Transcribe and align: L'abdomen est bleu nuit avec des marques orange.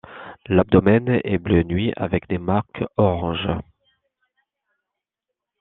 L'abdomen 0.47 1.19
est 1.23 1.37
bleu 1.37 1.61
nuit 1.61 1.93
avec 1.95 2.27
des 2.27 2.39
marques 2.39 2.83
orange. 2.97 3.47